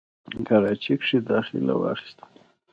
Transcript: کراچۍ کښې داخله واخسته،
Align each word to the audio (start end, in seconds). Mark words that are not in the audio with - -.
کراچۍ 0.45 0.93
کښې 0.99 1.19
داخله 1.29 1.73
واخسته، 1.81 2.23